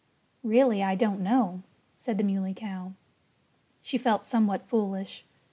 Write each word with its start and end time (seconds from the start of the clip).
"Really, 0.41 0.81
I 0.81 0.95
don't 0.95 1.19
know," 1.21 1.61
said 1.95 2.17
the 2.17 2.23
Muley 2.23 2.55
Cow. 2.55 2.93
She 3.83 3.99
felt 3.99 4.25
somewhat 4.25 4.65
foolish. 4.67 5.27